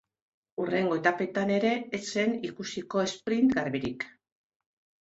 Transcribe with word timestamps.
Hurrengo 0.61 0.95
etapetan 0.99 1.53
ere 1.57 1.75
ez 1.99 2.01
zen 2.17 2.35
ikusiko 2.51 3.05
esprint 3.07 3.57
garbirik. 3.61 4.13